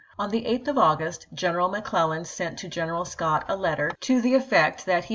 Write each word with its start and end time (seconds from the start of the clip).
On 0.17 0.31
the 0.31 0.45
8th 0.45 0.67
of 0.69 0.77
August, 0.79 1.27
General 1.31 1.69
McClellan 1.69 2.25
sent 2.25 2.57
to 2.57 2.67
General 2.67 3.05
Scott 3.05 3.45
a 3.47 3.55
letter 3.55 3.91
^ 3.97 3.99
to 3.99 4.19
the 4.19 4.33
effect 4.33 4.87
that 4.87 5.03
he 5.03 5.09
Ch. 5.09 5.09